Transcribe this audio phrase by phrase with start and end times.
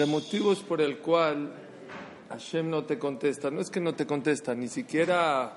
[0.00, 1.52] De motivos por el cual
[2.30, 3.50] Hashem no te contesta.
[3.50, 5.52] No es que no te contesta, ni siquiera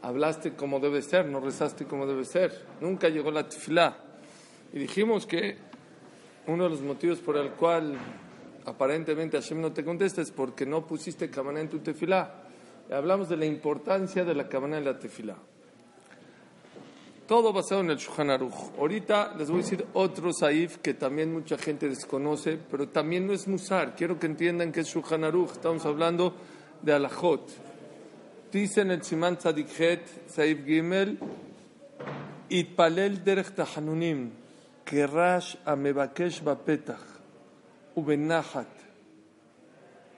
[0.00, 2.64] hablaste como debe ser, no rezaste como debe ser.
[2.80, 3.98] Nunca llegó la tefilá.
[4.72, 5.58] Y dijimos que
[6.46, 7.98] uno de los motivos por el cual
[8.64, 12.44] aparentemente Hashem no te contesta es porque no pusiste cabana en tu tefilá.
[12.90, 15.36] Hablamos de la importancia de la cabana en la tefilá.
[17.32, 18.76] Todo basado en el Shulchan Aruch.
[18.78, 23.32] Ahorita les voy a decir otro saif que también mucha gente desconoce, pero también no
[23.32, 23.96] es musar.
[23.96, 25.24] Quiero que entiendan que es Shulchan.
[25.24, 26.34] Estamos hablando
[26.82, 27.48] de alajot.
[28.52, 31.18] Dice en el Siman Tzadikhet, saif Gimel,
[32.50, 34.32] Itpalel derech tahanunim,
[34.84, 37.00] kerash amebakesh bapetach,
[37.94, 38.68] ubenachat.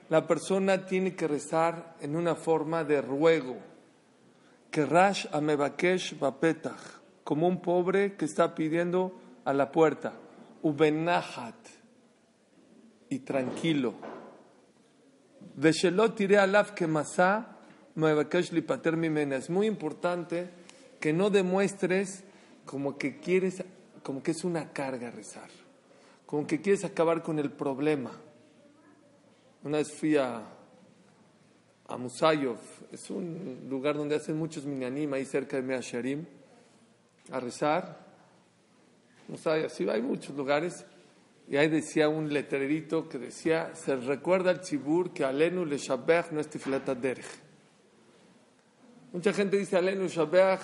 [0.09, 3.55] La persona tiene que rezar en una forma de ruego.
[4.69, 6.94] Kerash amebakesh bapetach
[7.25, 9.11] como un pobre que está pidiendo
[9.43, 10.13] a la puerta.
[10.61, 11.55] Ubenahat.
[13.09, 13.95] Y tranquilo.
[16.15, 17.57] Tiré alaf que masá.
[17.95, 20.49] Es muy importante
[20.99, 22.23] que no demuestres
[22.65, 23.63] como que quieres,
[24.03, 25.49] como que es una carga rezar.
[26.27, 28.11] Como que quieres acabar con el problema.
[29.63, 30.43] Una vez fui a,
[31.87, 32.59] a Musayov,
[32.91, 36.25] es un lugar donde hacen muchos minyanim ahí cerca de Measharim
[37.31, 38.05] a rezar.
[39.27, 40.85] No sabe, así hay muchos lugares.
[41.47, 46.31] Y ahí decía un letrerito que decía, se recuerda al chibur que Alenu le Shabach
[46.31, 47.25] no es tifilata derech.
[49.13, 50.61] Mucha gente dice Alenu Shabach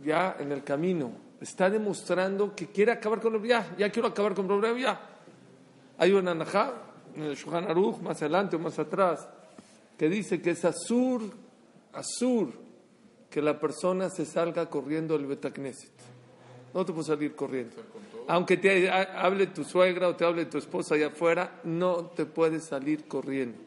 [0.00, 1.12] ya en el camino.
[1.40, 5.00] Está demostrando que quiere acabar con el ya, ya quiero acabar con el problema, ya.
[5.98, 6.74] Hay una anajá
[7.14, 9.28] en el Shulchan Aruch, más adelante o más atrás,
[9.96, 11.22] que dice que es azur,
[11.92, 12.52] azur,
[13.34, 15.90] que la persona se salga corriendo al Betacneset.
[16.72, 17.74] No te puedes salir corriendo.
[18.28, 22.62] Aunque te hable tu suegra o te hable tu esposa allá afuera, no te puedes
[22.62, 23.58] salir corriendo.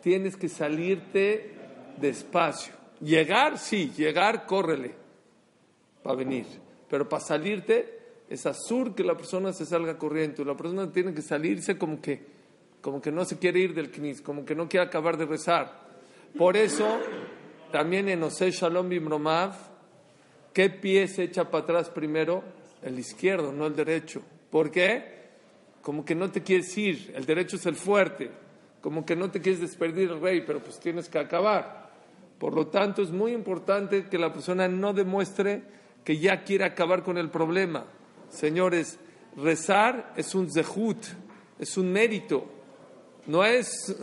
[0.00, 1.56] Tienes que salirte
[2.00, 2.72] despacio.
[3.00, 4.94] Llegar, sí, llegar, córrele
[6.04, 6.46] para venir.
[6.88, 7.98] Pero para salirte,
[8.30, 10.44] es azul que la persona se salga corriendo.
[10.44, 12.24] La persona tiene que salirse como que,
[12.80, 15.88] como que no se quiere ir del knis, como que no quiere acabar de rezar.
[16.36, 17.00] Por eso
[17.70, 19.54] también en Ose Shalom Bimromav,
[20.52, 22.42] ¿qué pie se echa para atrás primero?
[22.82, 24.22] El izquierdo, no el derecho.
[24.50, 25.18] ¿Por qué?
[25.82, 28.30] Como que no te quieres ir, el derecho es el fuerte,
[28.80, 31.90] como que no te quieres despedir el rey, pero pues tienes que acabar.
[32.38, 35.62] Por lo tanto, es muy importante que la persona no demuestre
[36.04, 37.84] que ya quiere acabar con el problema.
[38.30, 38.98] Señores,
[39.36, 40.98] rezar es un zehut,
[41.58, 42.44] es un mérito,
[43.26, 43.94] no es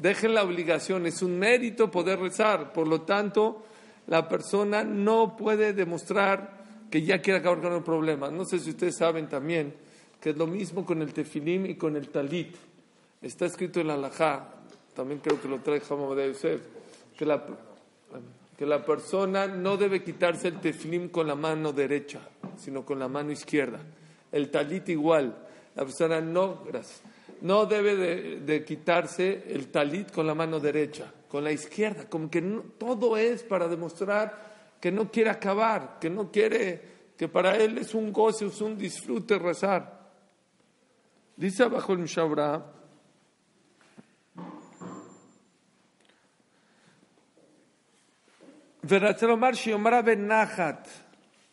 [0.00, 3.64] dejen la obligación, es un mérito poder rezar, por lo tanto,
[4.06, 6.56] la persona no puede demostrar
[6.90, 8.30] que ya quiere acabar con el problema.
[8.30, 9.74] No sé si ustedes saben también
[10.20, 12.56] que es lo mismo con el tefilim y con el talit.
[13.20, 14.48] Está escrito en la halajá,
[14.94, 16.60] también creo que lo trae de Yosef,
[17.16, 17.44] que la,
[18.56, 22.20] que la persona no debe quitarse el tefilim con la mano derecha,
[22.56, 23.80] sino con la mano izquierda.
[24.32, 25.36] El talit igual,
[25.74, 27.02] la persona no, gracias
[27.42, 32.42] no debe de, quitarse el talit con la mano derecha, con la izquierda, como que
[32.78, 36.80] todo es para demostrar que no quiere acabar, que no quiere,
[37.16, 39.98] que para él es un goce, es un disfrute rezar.
[41.36, 42.74] Dice abajo el Mishabra,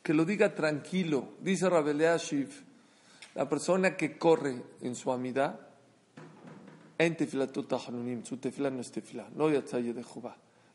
[0.01, 2.63] que lo diga tranquilo, dice Rabeleashiv,
[3.33, 5.59] la persona que corre en su amidad,
[6.97, 10.03] en su tefila no es tefila, no de.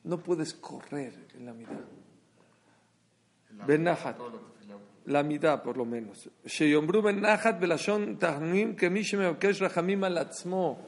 [0.05, 1.81] No puedes correr en la mitad.
[3.67, 4.19] Benahat.
[5.07, 6.29] La mitad, por lo menos.
[6.45, 10.79] Sheyombru benahat belashon tahnim kemish meokesh rachamim al atzmo.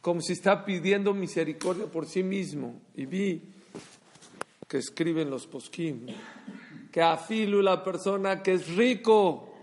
[0.00, 2.80] Como si está pidiendo misericordia por sí mismo.
[2.94, 3.42] Y vi
[4.66, 6.06] que escriben los poskim
[6.92, 9.54] que afilu la persona que es rico,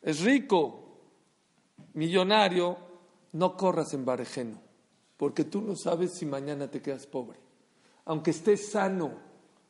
[0.00, 1.00] es rico,
[1.92, 2.87] millonario,
[3.32, 4.60] no corras en barejeno,
[5.16, 7.38] porque tú no sabes si mañana te quedas pobre.
[8.04, 9.12] Aunque estés sano,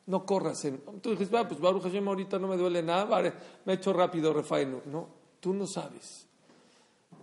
[0.05, 0.79] no corras en...
[1.01, 3.21] Tú dices, va, pues Baruch ahorita no me duele nada,
[3.65, 4.81] me he hecho rápido refaeno.
[4.85, 6.27] No, Tú no sabes.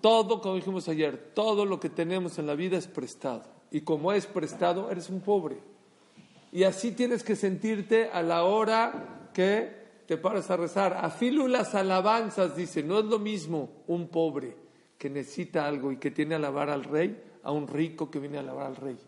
[0.00, 3.44] Todo, como dijimos ayer, todo lo que tenemos en la vida es prestado.
[3.70, 5.58] Y como es prestado, eres un pobre.
[6.52, 10.94] Y así tienes que sentirte a la hora que te paras a rezar.
[10.94, 14.65] Afilu las alabanzas, dice, no es lo mismo un pobre
[14.98, 18.38] que necesita algo y que tiene a alabar al rey a un rico que viene
[18.38, 18.98] a alabar al rey.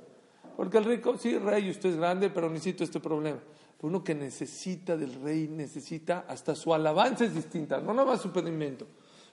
[0.57, 3.39] Porque el rico, sí, rey, usted es grande, pero necesito este problema.
[3.83, 8.33] uno que necesita del rey, necesita hasta su alabanza es distinta, no nada más su
[8.33, 8.87] pedimento.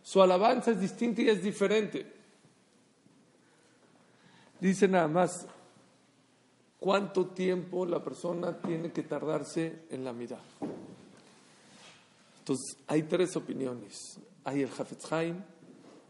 [0.04, 2.06] Su alabanza es distinta y es diferente.
[4.60, 5.48] Dice nada más,
[6.80, 10.44] ¿cuánto tiempo la persona tiene que tardarse en la mirada?
[12.38, 14.20] Entonces, hay tres opiniones.
[14.44, 15.44] Hay el Hafetz Haim,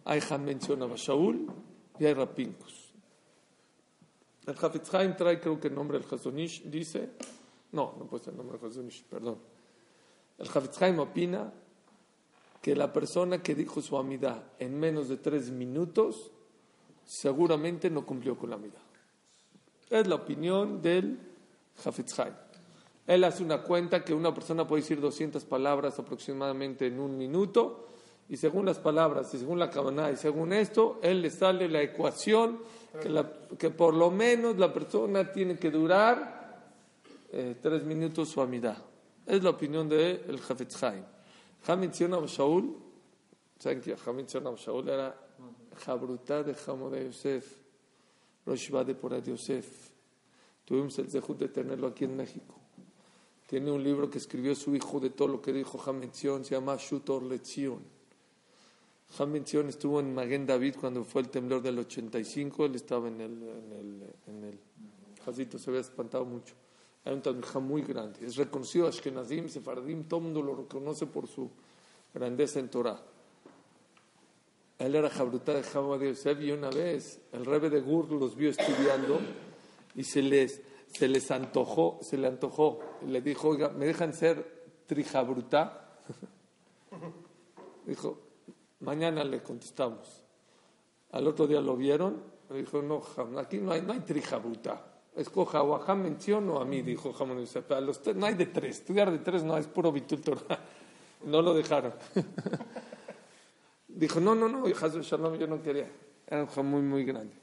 [0.06, 1.48] hay Han menciona a Shaul
[2.00, 2.94] y hay Rapinkus.
[4.46, 7.10] El Hafetz trae, creo que el nombre del Hazonish, dice,
[7.72, 9.40] no, no puede ser el nombre del Hazonish, perdón.
[10.38, 11.52] El Hafetz opina
[12.62, 16.32] que la persona que dijo su amidad en menos de tres minutos
[17.04, 18.82] seguramente no cumplió con la amidad.
[19.90, 21.20] Es la opinión del
[21.84, 22.16] Hafetz.
[23.08, 27.88] Él hace una cuenta que una persona puede decir 200 palabras aproximadamente en un minuto
[28.28, 31.82] y según las palabras y según la cabana y según esto, él le sale la
[31.82, 32.60] ecuación
[33.58, 36.72] que, por lo menos la persona tiene que durar
[37.32, 38.78] eh, tres minutos su amidad.
[39.26, 41.04] Es la opinión de Jafetz Haim.
[41.68, 42.76] Hamid Shaul,
[43.60, 45.16] ¿saben que Hamid Shaul era
[45.86, 47.58] Jabrutá de Jamo de Yosef,
[48.46, 49.92] Roshba de Porad Yosef?
[50.64, 52.56] Tuvimos el dejud de tenerlo aquí en México.
[53.48, 56.76] Tiene un libro que escribió su hijo de todo lo que dijo Hamid se llama
[56.78, 57.95] Shutor Lezion.
[59.28, 63.32] Mención estuvo en Maguen David cuando fue el temblor del 85, él estaba en el,
[63.32, 64.60] en el, en el
[65.24, 66.54] jazito, se había espantado mucho.
[67.06, 71.28] Hay un Talmijá muy grande, es reconocido Ashkenazim, Sefardim, todo el mundo lo reconoce por
[71.28, 71.50] su
[72.14, 73.02] grandeza en Torah.
[74.80, 78.36] Él era Jabrutá de Jabba de Yosef y una vez el rebe de Gur los
[78.36, 79.20] vio estudiando
[79.96, 84.66] y se les, se les antojó, se le antojó, le dijo, oiga, ¿me dejan ser
[84.88, 86.02] trijabrutá?
[87.86, 88.25] Dijo,
[88.80, 90.24] Mañana le contestamos.
[91.12, 93.02] Al otro día lo vieron, le dijo, no,
[93.40, 94.94] aquí no hay, no hay trijabuta.
[95.16, 99.10] Escoja o a menciono a mí, dijo Jamón A los no hay de tres, estudiar
[99.10, 100.22] de tres no, es puro bitul
[101.26, 101.94] No lo dejaron.
[103.88, 105.90] dijo, no, no, no, Shalom, yo no quería.
[106.28, 107.34] Era un jamón muy, muy grande.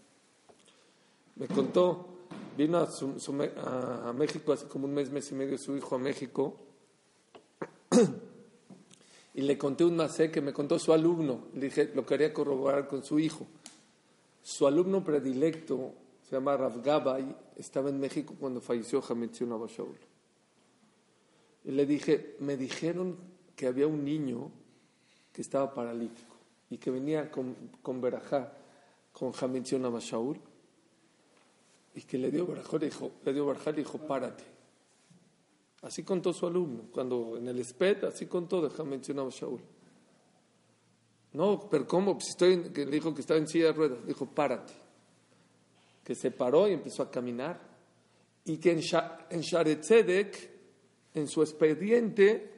[1.36, 2.08] Me contó,
[2.56, 6.71] vino a México hace como un mes, mes y medio, su hijo a México
[9.42, 11.48] le conté un masé que me contó su alumno.
[11.54, 13.46] Le dije, lo quería corroborar con su hijo.
[14.42, 19.98] Su alumno predilecto se llama Rav Gabay, estaba en México cuando falleció Hametzion Abashaul.
[21.64, 23.18] Y le dije, me dijeron
[23.54, 24.50] que había un niño
[25.32, 26.34] que estaba paralítico
[26.70, 28.52] y que venía con, con Berajá,
[29.12, 30.38] con Hametzion Abashaul,
[31.94, 34.51] y que le dio Berajá, le dijo, le dio le dijo, párate.
[35.82, 36.84] Así contó su alumno.
[36.92, 39.60] Cuando en el SPED, así contó, deja a Shaul.
[41.32, 42.18] No, pero ¿cómo?
[42.20, 44.06] Si estoy, que le dijo que estaba en silla de ruedas.
[44.06, 44.72] Dijo, párate.
[46.04, 47.60] Que se paró y empezó a caminar.
[48.44, 48.80] Y que en,
[49.30, 49.42] en
[51.14, 52.52] en su expediente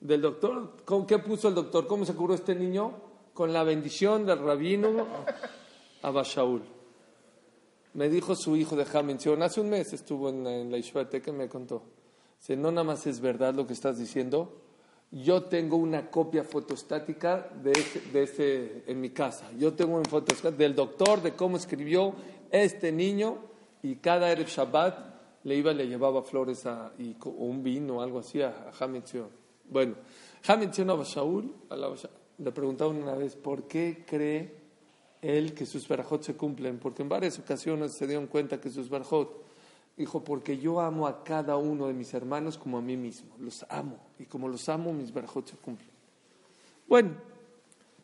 [0.00, 1.86] del doctor, ¿con qué puso el doctor?
[1.86, 2.92] ¿Cómo se curó este niño?
[3.34, 5.06] Con la bendición del rabino
[6.02, 6.62] Abashaul.
[7.94, 10.78] Me dijo su hijo de mención hace un mes estuvo en, la
[11.20, 11.82] que me contó.
[12.38, 14.62] Si no nada más es verdad lo que estás diciendo,
[15.10, 17.72] yo tengo una copia fotostática de
[18.22, 19.50] ese, en mi casa.
[19.58, 22.14] Yo tengo una fotostática del doctor de cómo escribió
[22.50, 23.38] este niño
[23.82, 25.08] y cada Erev Shabbat
[25.44, 26.64] le iba le llevaba flores
[26.98, 28.88] y, un vino o algo así a, a
[29.70, 29.94] Bueno,
[30.46, 31.54] Hametzion a Shaul,
[32.38, 34.58] le preguntaban una vez por qué cree
[35.22, 38.88] él que sus verajot se cumplen, porque en varias ocasiones se dieron cuenta que sus
[38.88, 39.47] verajot
[39.98, 43.34] Dijo, porque yo amo a cada uno de mis hermanos como a mí mismo.
[43.40, 43.98] Los amo.
[44.20, 45.90] Y como los amo, mis barajot se cumplen.
[46.86, 47.16] Bueno,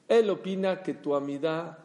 [0.09, 1.79] él opina que tu amidad,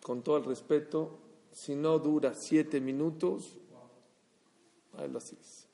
[0.00, 1.18] con todo el respeto,
[1.50, 3.58] si no dura siete minutos,
[4.96, 5.66] él así dice.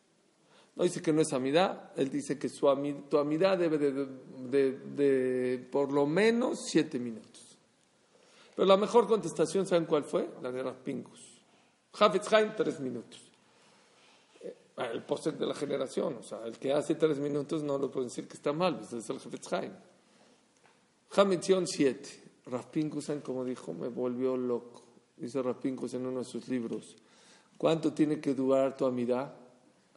[0.76, 5.92] No dice que no es amidad, él dice que tu amidad debe de, de, por
[5.92, 7.58] lo menos siete minutos.
[8.56, 10.30] Pero la mejor contestación, ¿saben cuál fue?
[10.42, 11.42] La de Rapingus.
[11.92, 13.23] Hafetz Haim, tres minutos.
[14.76, 16.16] El póster de la generación.
[16.18, 18.92] O sea, el que hace tres minutos no lo puede decir que está mal, pues
[18.92, 19.72] es el Jefetz Haim.
[21.16, 22.22] Hametzion 7.
[22.46, 24.82] Rapinkusan, como dijo, me volvió loco.
[25.16, 26.96] Dice Rapinkus en uno de sus libros.
[27.56, 29.32] ¿Cuánto tiene que durar tu amidad?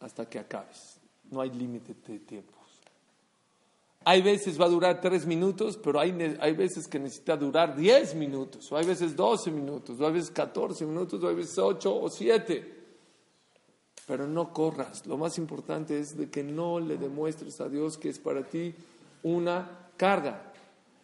[0.00, 0.98] Hasta que acabes.
[1.30, 2.58] No hay límite de tiempos.
[4.04, 8.14] Hay veces va a durar tres minutos, pero hay, hay veces que necesita durar diez
[8.14, 11.94] minutos, o hay veces doce minutos, o hay veces catorce minutos, o hay veces ocho
[11.94, 12.77] o siete.
[14.08, 15.06] Pero no corras.
[15.06, 18.74] Lo más importante es de que no le demuestres a Dios que es para ti
[19.22, 20.50] una carga.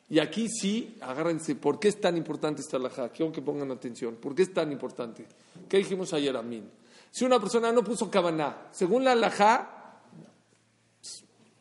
[0.08, 3.10] Y aquí sí, agárrense, ¿por qué es tan importante esta alajá?
[3.10, 4.16] Quiero que pongan atención.
[4.16, 5.26] ¿Por qué es tan importante?
[5.68, 6.70] ¿Qué dijimos ayer, Amin?
[7.10, 10.00] Si una persona no puso cabana, según la alajá,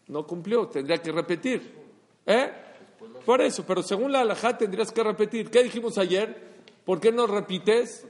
[0.07, 1.73] no cumplió, tendría que repetir.
[2.25, 2.51] ¿Eh?
[3.25, 5.49] Por eso, pero según la alajá tendrías que repetir.
[5.51, 6.53] ¿Qué dijimos ayer?
[6.85, 8.05] ¿Por qué no repites?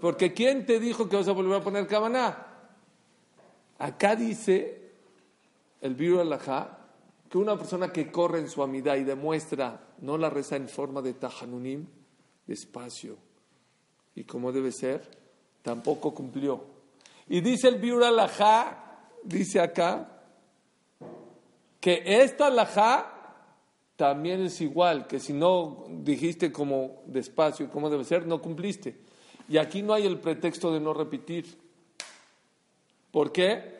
[0.00, 2.53] Porque ¿quién te dijo que vas a volver a poner cabana?
[3.78, 4.92] Acá dice
[5.80, 6.78] el Biru alajá
[7.28, 11.02] que una persona que corre en su amidad y demuestra, no la reza en forma
[11.02, 11.86] de tajanunim,
[12.46, 13.16] despacio,
[14.14, 15.02] y como debe ser,
[15.62, 16.64] tampoco cumplió.
[17.28, 20.22] Y dice el Biur Alajá, dice acá,
[21.80, 23.10] que esta Alajá
[23.96, 28.96] también es igual, que si no dijiste como despacio como debe ser, no cumpliste.
[29.48, 31.63] Y aquí no hay el pretexto de no repetir.
[33.14, 33.74] ¿Por qué?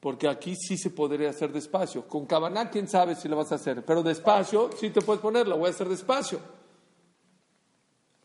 [0.00, 2.08] porque aquí sí se podría hacer despacio.
[2.08, 5.46] Con Cabaná, quién sabe si lo vas a hacer, pero despacio sí te puedes poner,
[5.46, 6.40] lo voy a hacer despacio.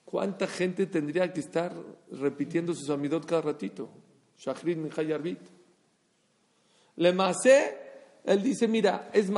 [0.05, 1.73] ¿Cuánta gente tendría que estar
[2.13, 3.89] repitiendo sus amidot cada ratito?
[4.37, 5.37] Shachrit Mijay
[6.95, 7.77] Le Masé,
[8.23, 9.29] él dice, mira, es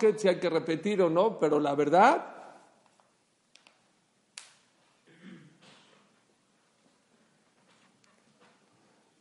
[0.00, 2.31] que si hay que repetir o no, pero la verdad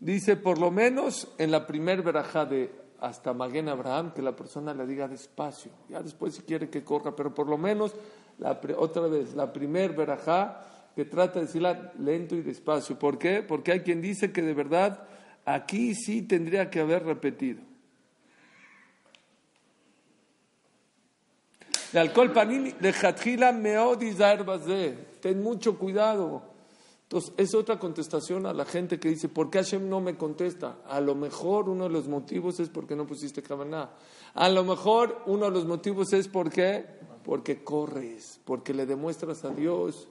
[0.01, 4.73] Dice, por lo menos en la primer verajá de hasta Maguen Abraham, que la persona
[4.73, 5.71] le diga despacio.
[5.89, 7.93] Ya después si quiere que corra, pero por lo menos,
[8.39, 10.65] la, otra vez, la primer verajá
[10.95, 12.97] que trata de decirla lento y despacio.
[12.97, 13.43] ¿Por qué?
[13.43, 15.07] Porque hay quien dice que de verdad
[15.45, 17.61] aquí sí tendría que haber repetido.
[21.93, 23.99] De alcohol panini de Jatjila Meod
[25.21, 26.50] Ten mucho cuidado.
[27.11, 30.77] Entonces, es otra contestación a la gente que dice, ¿por qué Hashem no me contesta?
[30.87, 33.89] A lo mejor uno de los motivos es porque no pusiste Kavaná.
[34.33, 36.85] A lo mejor uno de los motivos es porque,
[37.25, 40.07] porque corres, porque le demuestras a Dios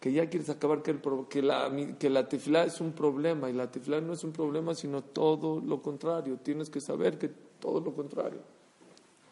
[0.00, 3.54] que ya quieres acabar, que, el, que, la, que la tefilá es un problema, y
[3.54, 6.36] la tefilá no es un problema, sino todo lo contrario.
[6.42, 8.40] Tienes que saber que todo lo contrario.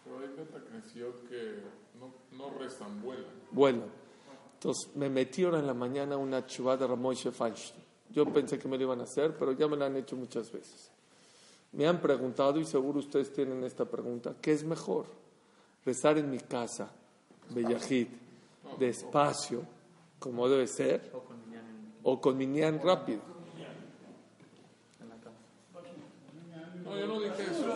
[0.02, 1.58] Pero hay gente que
[2.00, 3.26] no, no rezan, vuelan.
[3.50, 4.01] Vuelan.
[4.62, 7.82] Entonces me metí ahora en la mañana una chubada de Ramoshe Feinstein.
[8.10, 10.52] Yo pensé que me lo iban a hacer, pero ya me la han hecho muchas
[10.52, 10.88] veces.
[11.72, 15.06] Me han preguntado, y seguro ustedes tienen esta pregunta, ¿qué es mejor?
[15.84, 16.92] ¿Rezar en mi casa,
[17.50, 18.06] Bellajid,
[18.78, 19.62] despacio,
[20.20, 21.10] como debe ser,
[22.04, 23.20] o con Minyan rápido?
[26.84, 27.66] No, yo no dije eso.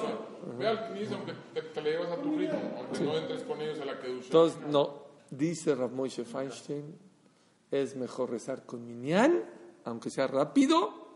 [0.57, 3.87] Ve al aunque te, le llevas a tu ritmo, aunque no entres con ellos a
[3.87, 6.97] la que Entonces, no, dice Rav Moshe Feinstein,
[7.71, 9.45] es mejor rezar con minyan,
[9.85, 11.07] aunque sea rápido,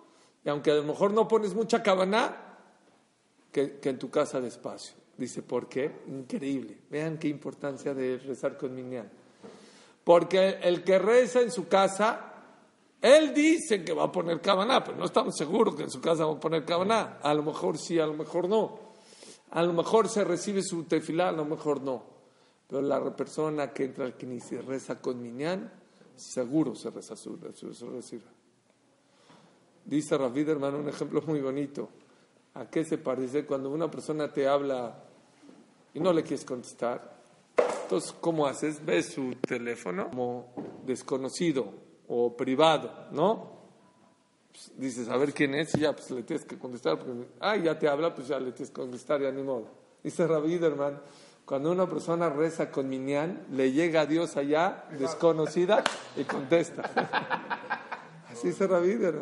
[0.45, 2.50] y aunque a lo mejor no pones mucha cabana,
[3.52, 4.95] que, en tu casa despacio.
[5.17, 6.02] Dice, ¿por qué?
[6.07, 6.79] Increíble.
[6.88, 9.11] Vean qué importancia de rezar con minyan.
[10.05, 12.33] Porque el que reza en su casa,
[13.02, 16.25] él dice que va a poner cabana, pero no estamos seguros que en su casa
[16.25, 17.19] va a poner cabana.
[17.23, 18.79] A lo mejor sí, a lo mejor no.
[19.50, 22.20] A lo mejor se recibe su tefilá, a lo mejor no.
[22.71, 25.73] Pero la persona que entra al Knis y reza con Minyan,
[26.15, 27.37] seguro se reza su.
[29.85, 31.89] Dice Ravid, hermano, un ejemplo muy bonito.
[32.55, 35.03] ¿A qué se parece cuando una persona te habla
[35.93, 37.19] y no le quieres contestar?
[37.83, 38.85] Entonces, ¿cómo haces?
[38.85, 40.53] Ves su teléfono como
[40.87, 41.73] desconocido
[42.07, 43.50] o privado, ¿no?
[44.53, 46.99] Pues, dices, a ver quién es y ya, pues le tienes que contestar.
[46.99, 49.67] Porque, ah, ya te habla, pues ya le tienes que contestar, ya ni modo.
[50.05, 51.00] Dice Ravid, hermano,
[51.44, 55.82] cuando una persona reza con Minyan, le llega a Dios allá, desconocida,
[56.16, 56.82] y contesta.
[58.30, 59.12] Así se vida,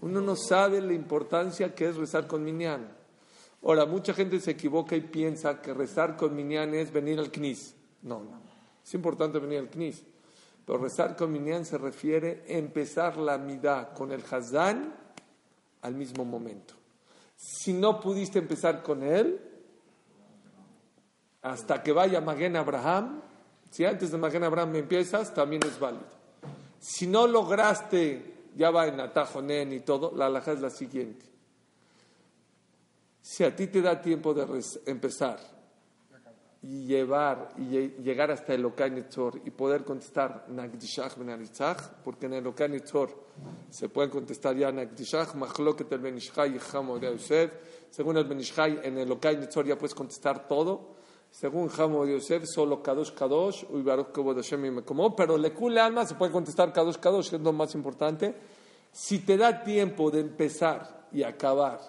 [0.00, 2.88] Uno no sabe la importancia que es rezar con Minyan.
[3.62, 7.74] Ahora, mucha gente se equivoca y piensa que rezar con Minyan es venir al Knis.
[8.02, 8.40] No, no.
[8.84, 10.02] Es importante venir al Knis.
[10.64, 14.94] Pero rezar con Minyan se refiere a empezar la midá con el Hazán
[15.82, 16.74] al mismo momento.
[17.36, 19.40] Si no pudiste empezar con él,
[21.42, 23.22] hasta que vaya Maguen Abraham,
[23.70, 26.04] si antes de Maguen Abraham empiezas, también es válido.
[26.80, 31.26] Si no lograste, ya va en Atajonen y todo, la alhaja es la siguiente.
[33.22, 34.46] Si a ti te da tiempo de
[34.86, 35.38] empezar
[36.62, 42.34] y llevar y lle- llegar hasta el Nitzor y poder contestar Nagdishach Benaritzach, porque en
[42.34, 43.10] el Nitzor
[43.70, 46.58] se puede contestar ya Nagdishach, Machloket el Benishchai y
[47.00, 47.52] Yosef.
[47.90, 50.99] Según el Benishchai, en el Nitzor ya puedes contestar todo.
[51.30, 53.64] Según Hamo Yosef, solo Kadosh Kadosh,
[54.58, 58.34] Mekomó, pero Lekule Alma se puede contestar Kadosh Kadosh, que es lo más importante.
[58.92, 61.80] Si te da tiempo de empezar y acabar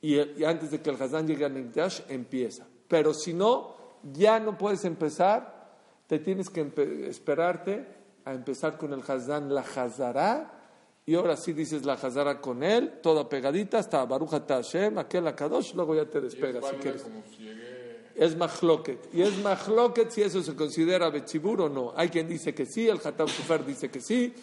[0.00, 2.66] y, y antes de que el Hazán llegue a Mikdash, empieza.
[2.88, 3.74] Pero si no,
[4.12, 5.70] ya no puedes empezar,
[6.06, 6.70] te tienes que
[7.08, 7.86] esperarte
[8.24, 10.58] a empezar con el Hazán, la Hazara,
[11.04, 15.26] y ahora sí dices la Hazara con él, toda pegadita, hasta Baruch Ata Hashem, aquel
[15.26, 17.02] Akadosh, luego ya te despegas si quieres.
[17.02, 17.71] como si llegué.
[18.14, 19.14] Es Mahloket.
[19.14, 21.92] Y es Mahloket si eso se considera Betzibur o no.
[21.96, 24.34] Hay quien dice que sí, el Hatam Sufer dice que sí,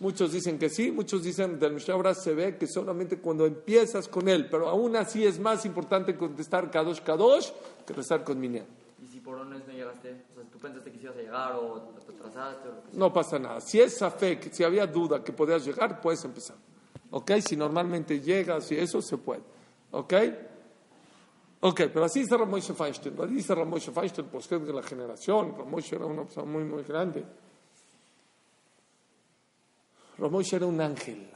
[0.00, 4.28] muchos dicen que sí, muchos dicen del Mishabra se ve que solamente cuando empiezas con
[4.28, 7.50] él, pero aún así es más importante contestar Kadosh Kadosh
[7.86, 8.66] que rezar con Minyan.
[9.02, 12.12] Y si por no llegaste, o sea, tú pensaste que ibas a llegar o te
[12.12, 12.98] atrasaste o lo que sea.
[12.98, 13.60] No pasa nada.
[13.60, 16.56] Si es Safek, si había duda que podías llegar, puedes empezar.
[17.10, 17.32] ¿Ok?
[17.46, 19.42] Si normalmente llegas y eso, se puede.
[19.92, 20.14] ¿Ok?
[21.66, 23.18] Ok, pero así dice Ramoshe Feinstein.
[23.18, 25.54] Así dice Ramoshe Feinstein, pues que es de la generación.
[25.56, 27.24] Ramoshe era una persona muy, muy grande.
[30.18, 31.26] Ramoshe era un ángel.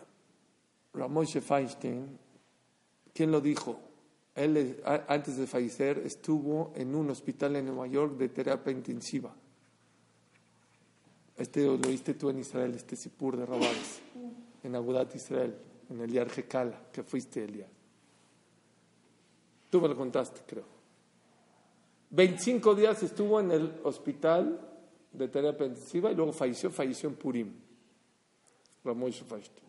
[0.92, 2.18] Ramoshe Feinstein,
[3.14, 3.80] ¿quién lo dijo?
[4.34, 9.34] Él, antes de fallecer, estuvo en un hospital en Nueva York de terapia intensiva.
[11.38, 14.02] Este lo oíste tú en Israel, este Sipur de Rabales,
[14.62, 15.56] en Agudat Israel,
[15.88, 16.28] en el Yar
[16.92, 17.68] que fuiste el día.
[19.70, 20.64] Tú me lo contaste, creo.
[22.10, 24.60] 25 días estuvo en el hospital
[25.12, 27.52] de terapia intensiva y luego falleció, falleció en Purim.
[28.84, 29.62] Ramón Shofashti.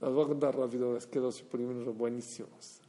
[0.00, 2.80] Las voy a contar rápido, es que dos Purim eran buenísimos.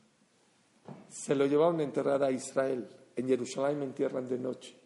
[1.10, 2.88] Se lo llevaron a enterrar a Israel.
[3.16, 4.78] En Jerusalén me entierran de noche.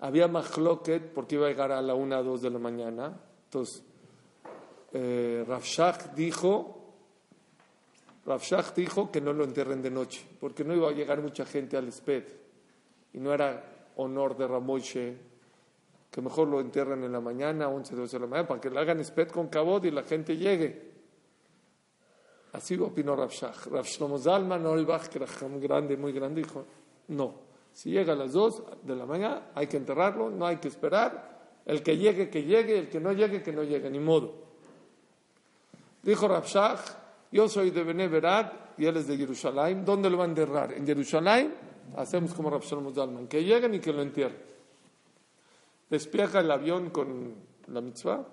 [0.00, 3.18] Había Mahloket porque iba a llegar a la 1 o 2 de la mañana.
[3.44, 3.82] Entonces,
[4.92, 5.46] eh,
[6.14, 6.75] dijo,
[8.26, 11.46] Rav Shach dijo que no lo entierren de noche, porque no iba a llegar mucha
[11.46, 12.24] gente al Sped.
[13.12, 15.16] Y no era honor de Ramoshe
[16.10, 18.80] que mejor lo entierren en la mañana, 11, 12 de la mañana, para que le
[18.80, 20.94] hagan Sped con cabot y la gente llegue.
[22.52, 23.66] Así opinó Rav Shach.
[23.66, 25.20] Rav Shlomo Zalman Olbach, que
[25.60, 26.64] grande, muy grande, dijo,
[27.08, 27.34] no,
[27.72, 31.60] si llega a las 2 de la mañana hay que enterrarlo, no hay que esperar,
[31.66, 34.34] el que llegue, que llegue, el que no llegue, que no llegue, ni modo.
[36.02, 36.80] Dijo Rav Shach,
[37.32, 40.72] yo soy de Bene Berat y él es de Jerusalén, ¿dónde lo van a enterrar?
[40.72, 41.54] En Jerusalén
[41.96, 44.38] hacemos como Rav Shlomo Zalman, que lleguen y que lo entierren.
[45.88, 47.34] Despega el avión con
[47.68, 48.26] la mitzvah,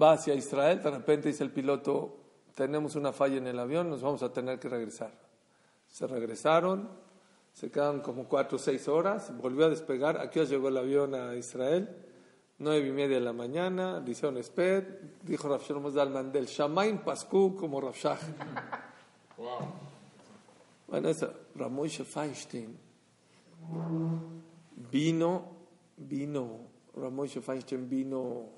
[0.00, 2.16] va hacia Israel, de repente dice el piloto,
[2.54, 5.12] tenemos una falla en el avión, nos vamos a tener que regresar.
[5.88, 6.88] Se regresaron,
[7.52, 11.34] se quedaron como cuatro o seis horas, volvió a despegar, aquí llegó el avión a
[11.36, 11.88] Israel,
[12.62, 14.84] nueve y media de la mañana, le hicieron sped,
[15.22, 18.20] dijo Rav Shlomo Zalman del Shamaim Pascu como Rav Shach.
[19.38, 19.66] Wow.
[20.86, 22.76] Bueno, eso, Ramoshe Feinstein
[24.90, 25.56] vino,
[25.96, 26.60] vino,
[26.94, 28.50] Ramoshe Feinstein vino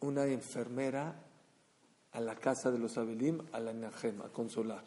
[0.00, 1.20] una enfermera
[2.12, 4.84] a la casa de los Abelim, a la Najem, a consolar.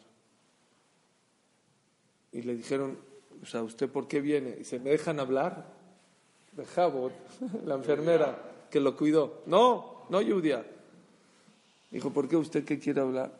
[2.32, 2.98] Y le dijeron,
[3.42, 4.56] o sea, ¿usted por qué viene?
[4.60, 5.81] Y se me dejan hablar.
[6.52, 7.12] De Jabot,
[7.64, 9.42] la enfermera que lo cuidó.
[9.46, 10.64] No, no, Judia.
[11.90, 13.32] Dijo, ¿por qué usted qué quiere hablar?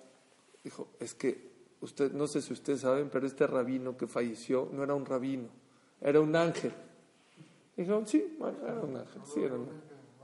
[0.62, 4.82] Dijo, es que usted, no sé si ustedes saben, pero este rabino que falleció no
[4.82, 5.48] era un rabino,
[6.00, 6.72] era un ángel.
[7.76, 9.68] Dijo, sí, bueno, era un ángel, sí, era un.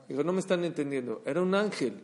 [0.08, 2.00] Dijo, no me están entendiendo, era un ángel.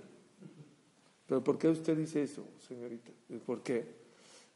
[1.26, 3.10] Pero ¿por qué usted dice eso, señorita?
[3.46, 3.86] ¿Por qué?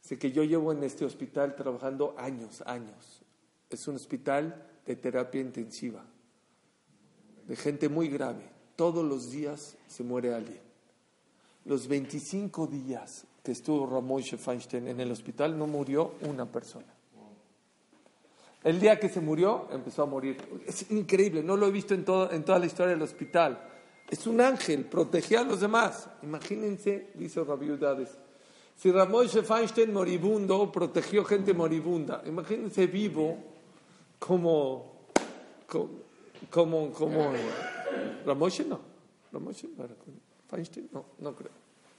[0.01, 3.21] Dice que yo llevo en este hospital trabajando años, años.
[3.69, 6.03] Es un hospital de terapia intensiva,
[7.49, 8.43] de gente muy grave.
[8.75, 10.61] Todos los días se muere alguien.
[11.65, 16.85] Los 25 días que estuvo Ramón Feinstein en el hospital no murió una persona.
[18.63, 20.37] El día que se murió, empezó a morir.
[20.67, 23.67] Es increíble, no lo he visto en, en toda la historia del hospital.
[24.09, 26.07] Es un ángel, protegía a los demás.
[26.21, 28.09] Imagínense, dice Rabbi Udades,
[28.75, 33.37] si Ramón Feinstein moribundo protegió gente moribunda, imagínense vivo
[34.19, 35.07] como,
[35.67, 36.08] como,
[36.49, 37.31] como, como
[38.25, 38.79] Ramoshe no.
[39.31, 39.67] Ramoshe
[40.47, 41.51] Feinstein, no, no creo.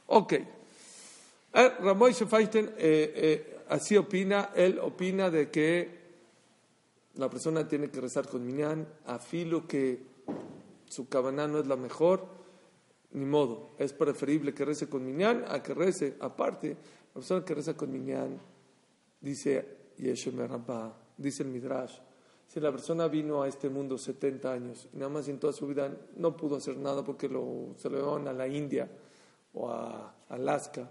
[0.06, 0.32] Ok.
[0.32, 6.00] Eh, Ramoshe Feinstein eh, eh, así opina, él opina de que
[7.14, 10.00] la persona tiene que rezar con minyan, a filo que
[10.88, 12.26] su cabana no es la mejor,
[13.12, 13.70] ni modo.
[13.78, 16.76] Es preferible que rece con minyan a que rece aparte.
[17.12, 18.40] persona que reza con Minyan,
[19.20, 21.98] dice Yeshem Rabba, dice el Midrash,
[22.50, 25.68] si la persona vino a este mundo 70 años y nada más en toda su
[25.68, 28.90] vida no pudo hacer nada porque se lo llevaron a la India
[29.54, 30.90] o a Alaska,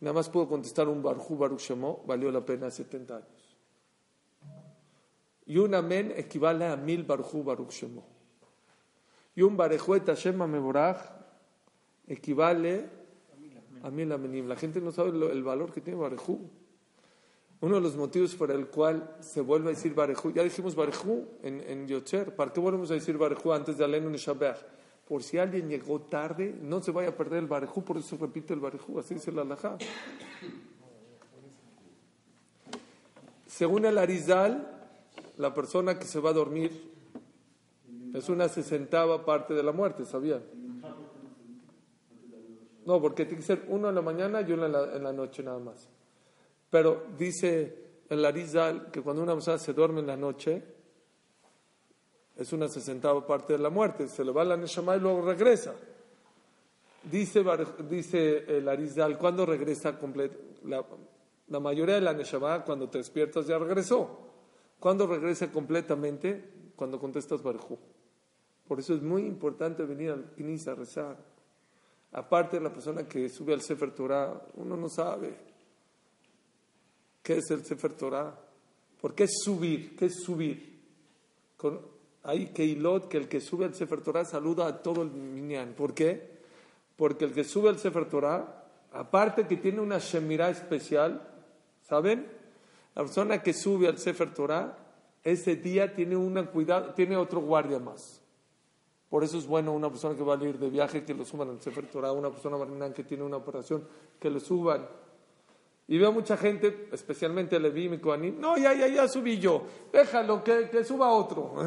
[0.00, 3.56] nada más pudo contestar un Baruch Baruch Shemo, valió la pena 70 años.
[5.44, 8.02] Y un amén equivale a mil Baruch Baruch Shemo.
[9.34, 11.02] Y un Barejuet Hashem Mevorach
[12.06, 12.88] equivale
[13.82, 14.48] a mil amenim.
[14.48, 16.48] La gente no sabe el valor que tiene Barejú.
[17.64, 21.26] Uno de los motivos por el cual se vuelve a decir Barejú, ya dijimos Barejú
[21.42, 24.58] en, en Yocher, ¿para qué volvemos a decir Barejú antes de Alenu Neshabeach?
[25.08, 28.52] Por si alguien llegó tarde, no se vaya a perder el Barejú, por eso repite
[28.52, 29.78] el Barejú, así dice la Alajá.
[33.46, 34.68] Según el Arizal,
[35.38, 36.92] la persona que se va a dormir
[38.12, 40.42] es una sesentava parte de la muerte, ¿sabían?
[42.84, 45.14] No, porque tiene que ser uno en la mañana y uno en la, en la
[45.14, 45.93] noche nada más.
[46.74, 50.60] Pero dice el Arizal que cuando una persona se duerme en la noche,
[52.36, 55.72] es una sesentava parte de la muerte, se le va la Neshama y luego regresa.
[57.04, 57.44] Dice,
[57.88, 60.36] dice el Arizal, ¿cuándo regresa completo?
[60.64, 60.84] La,
[61.46, 64.32] la, mayoría de la Neshama, cuando te despiertas, ya regresó.
[64.80, 66.72] ¿Cuándo regresa completamente?
[66.74, 67.78] Cuando contestas Baruj.
[68.66, 71.24] Por eso es muy importante venir al Knis a rezar.
[72.10, 75.53] Aparte de la persona que sube al Sefer Torah, uno no sabe
[77.24, 78.38] ¿Qué es el Sefer Torah?
[79.00, 79.96] ¿Por qué es subir?
[79.96, 80.78] ¿Qué es subir?
[81.56, 81.80] Con,
[82.22, 85.72] hay Keilot que el que sube al Sefer Torah saluda a todo el minyan.
[85.72, 86.34] ¿Por qué?
[86.96, 91.26] Porque el que sube al Sefer Torah, aparte que tiene una Shemirah especial,
[91.80, 92.26] ¿saben?
[92.94, 94.76] La persona que sube al Sefer Torah,
[95.22, 98.20] ese día tiene, una cuidado, tiene otro guardia más.
[99.08, 101.48] Por eso es bueno una persona que va a ir de viaje que lo suban
[101.48, 103.88] al Sefer Torah, una persona que tiene una operación
[104.20, 104.86] que lo suban
[105.86, 110.42] y veo mucha gente, especialmente Levi y Kohanim, no, ya, ya, ya subí yo, déjalo,
[110.42, 111.54] que, que suba otro.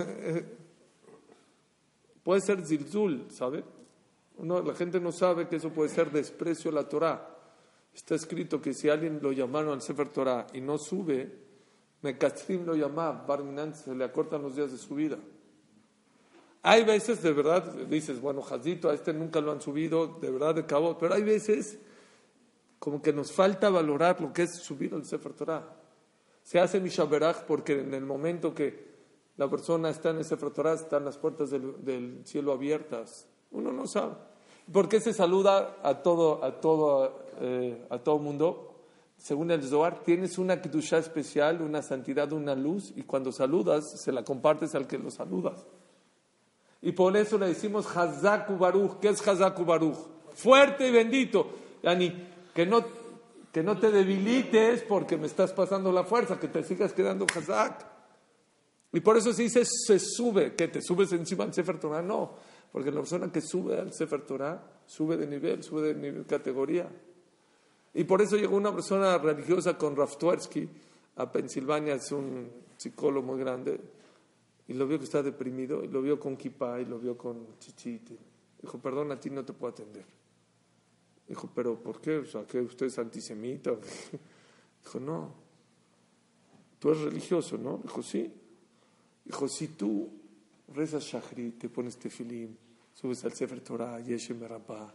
[2.23, 3.63] puede ser zilzul, ¿sabe?
[4.39, 7.35] No, la gente no sabe que eso puede ser desprecio a la Torah.
[7.93, 11.31] Está escrito que si alguien lo llamaron al Sefer Torah y no sube,
[12.01, 15.17] Mekatrim lo llama, Barminan se le acortan los días de su vida.
[16.63, 20.53] Hay veces, de verdad, dices, bueno, Jazito, a este nunca lo han subido, de verdad,
[20.53, 21.79] de cabo, pero hay veces
[22.79, 25.75] como que nos falta valorar lo que es subir al Sefer Torah.
[26.43, 28.87] Se hace Mishaberach porque en el momento que
[29.37, 33.27] la persona está en el Sefer Torah están las puertas del, cielo abiertas.
[33.51, 34.15] Uno no sabe.
[34.71, 38.75] ¿Por qué se saluda a todo, a todo, eh, a todo mundo?
[39.17, 44.11] Según el Zohar, tienes una kedusha especial, una santidad, una luz, y cuando saludas, se
[44.11, 45.65] la compartes al que lo saludas.
[46.81, 48.99] Y por eso le decimos Hazaku Baruch.
[48.99, 49.97] ¿Qué es Hazaku Baruch?
[50.33, 51.47] Fuerte y bendito.
[51.81, 52.13] Yani,
[52.57, 52.83] que no,
[53.51, 57.85] que no te debilites porque me estás pasando la fuerza, que te sigas quedando hazak.
[58.93, 62.31] Y por eso se dice se sube, que te subes encima del Sefer Torah, no,
[62.71, 66.89] porque la persona que sube al Sefer Torah sube de nivel, sube de nivel, categoría.
[67.93, 70.67] Y por eso llegó una persona religiosa con Raftuersky
[71.17, 73.79] a Pensilvania, es un psicólogo muy grande,
[74.67, 77.59] y lo vio que está deprimido, y lo vio con kippah, y lo vio con
[77.59, 78.17] chichite.
[78.59, 80.17] Dijo, perdón, a ti no te puedo atender.
[81.27, 82.17] Dijo, pero ¿por qué?
[82.17, 83.71] O sea, ¿que usted es antisemita?
[84.83, 85.33] Dijo, no.
[86.79, 87.79] Tú eres religioso, ¿no?
[87.83, 88.31] Dijo, sí.
[89.25, 90.09] Dijo, si tú
[90.73, 92.55] rezas Shahri, te pones tefilim,
[92.93, 94.93] subes al Sefer Torah, Yeshem Rabba,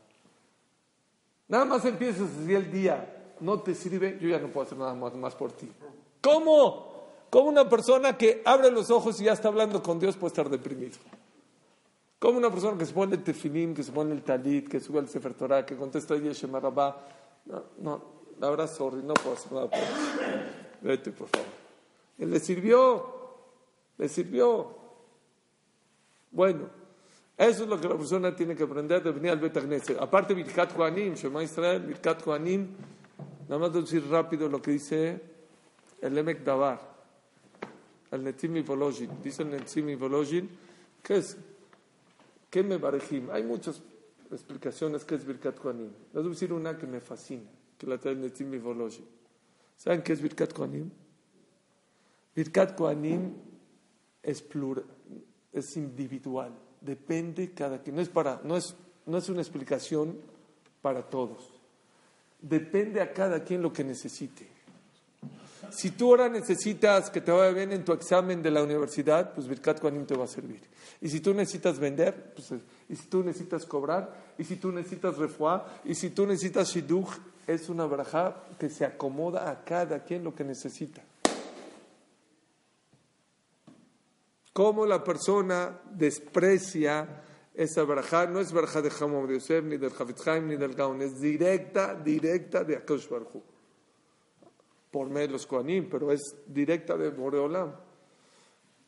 [1.49, 4.95] nada más empiezas así el día, no te sirve, yo ya no puedo hacer nada
[4.95, 5.69] más, más por ti.
[6.21, 6.93] ¿Cómo?
[7.31, 10.49] ¿Cómo una persona que abre los ojos y ya está hablando con Dios puede estar
[10.49, 10.99] deprimido?
[12.23, 15.01] Como una persona que se pone el tefilim, que se pone el talit, que sube
[15.01, 17.05] al Sefer Torah, que contesta Yeshem Rabá.
[17.47, 18.05] No, no,
[18.39, 19.69] la verdad, sorry, no puedo hacer nada
[20.83, 21.49] Vete, por favor.
[22.17, 23.05] Él le sirvió,
[23.99, 24.73] le sirvió.
[26.31, 26.71] Bueno,
[27.37, 29.57] eso es lo que la persona tiene que aprender de venir al Bet
[29.99, 32.69] Aparte, Birkat Kohanim, Shema Israel, Birkat Kohanim,
[33.49, 35.21] nada más decir rápido lo que dice
[36.01, 36.81] el Emek Davar,
[38.13, 38.65] el Netim.
[39.25, 39.99] Dice el Netim
[41.03, 41.37] ¿qué es?
[42.53, 43.31] ¿Qué me barejim?
[43.31, 43.81] Hay muchas
[44.31, 45.91] explicaciones que es Birkat Kohanim.
[46.13, 49.03] Les voy a decir una que me fascina, que la trae Netzim Voloshi.
[49.75, 50.91] ¿Saben qué es Birkat Kohanim?
[52.37, 53.33] Birkat Kohanim
[54.23, 54.85] es plural,
[55.51, 57.97] es individual, depende cada quien.
[57.97, 60.19] No es, para, no, es, no es una explicación
[60.83, 61.59] para todos.
[62.39, 64.47] Depende a cada quien lo que necesite.
[65.73, 69.49] Si tú ahora necesitas que te vaya bien en tu examen de la universidad, pues
[69.49, 70.61] Birkat Kohanim te va a servir.
[71.01, 72.53] Y si tú necesitas vender, pues,
[72.89, 77.09] y si tú necesitas cobrar, y si tú necesitas refuá, y si tú necesitas shidduch,
[77.47, 81.03] es una barajá que se acomoda a cada quien lo que necesita.
[84.53, 87.23] Cómo la persona desprecia
[87.55, 89.93] esa barajá, no es barajá de Hamom de Yosef, ni del
[90.27, 93.43] Haim, ni del Gaon, es directa, directa de Akash Barhu.
[94.93, 97.73] Por medio de los Kohanim, pero es directa de Boreolam.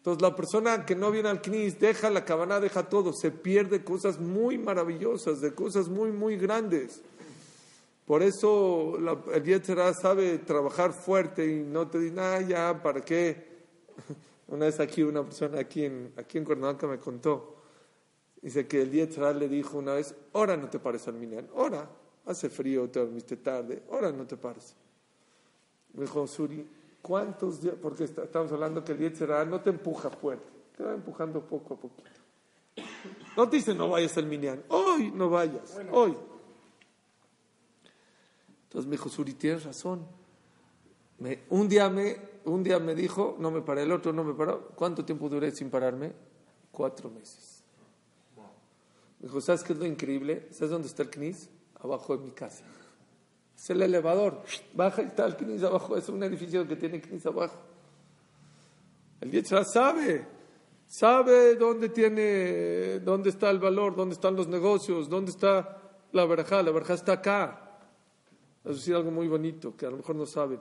[0.05, 3.83] Entonces la persona que no viene al Knis, deja la cabana, deja todo, se pierde
[3.83, 7.01] cosas muy maravillosas, de cosas muy, muy grandes.
[8.05, 13.01] Por eso la, el Yetzirah sabe trabajar fuerte y no te dice, ah, ya, ¿para
[13.01, 13.49] qué?
[14.49, 17.57] Una vez aquí una persona aquí en, aquí en Cuernavaca me contó,
[18.43, 21.89] dice que el Yetzirah le dijo una vez, ahora no te pares al Minyan, ahora,
[22.27, 24.77] hace frío, te dormiste tarde, ahora no te pares.
[25.95, 26.69] Me dijo, Suri,
[27.01, 27.77] ¿cuántos días?
[27.81, 31.77] Porque estamos hablando que el Yetzirah no te empuja fuerte, te va empujando poco a
[31.77, 32.11] poquito.
[33.37, 36.17] No te dice no vayas al Minyan, hoy no vayas, hoy.
[38.65, 40.05] Entonces me dijo, Suri, tienes razón.
[41.19, 44.35] Me, un, día me, un día me dijo, no me paré, el otro no me
[44.35, 44.69] paró.
[44.75, 46.13] ¿Cuánto tiempo duré sin pararme?
[46.73, 47.63] Cuatro meses.
[49.21, 50.49] Me dijo, ¿sabes qué es lo increíble?
[50.51, 51.51] ¿Sabes dónde está el CNIS?
[51.81, 52.65] Abajo de mi casa.
[53.65, 54.43] Es el elevador.
[54.75, 55.97] Baja y está el CNIS abajo.
[55.97, 57.57] Es un edificio que tiene CNIS abajo.
[59.23, 60.27] El Yetzirah sabe.
[60.87, 65.81] Sabe dónde tiene, dónde está el valor, dónde están los negocios, dónde está
[66.13, 66.63] la verja.
[66.63, 67.79] La verja está acá.
[68.67, 70.61] Es decir, algo muy bonito que a lo mejor no saben.